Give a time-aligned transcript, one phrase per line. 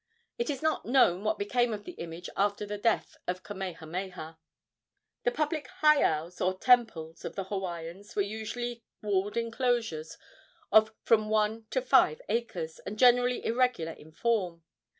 [0.39, 4.39] It is not known what became of the image after the death of Kamehameha.
[5.21, 10.17] The public heiaus, or temples, of the Hawaiians were usually walled enclosures
[10.71, 14.63] of from one to five acres, and generally irregular in form.